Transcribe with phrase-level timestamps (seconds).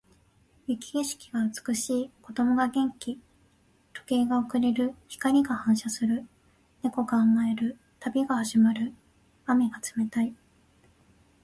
[0.65, 2.11] 雪景色が美しい。
[2.23, 3.21] 子供が元気。
[3.93, 4.95] 時計が遅れる。
[5.07, 6.25] 光が反射する。
[6.81, 7.77] 猫が甘える。
[7.99, 8.95] 旅が始まる。
[9.45, 10.35] 雨が冷たい。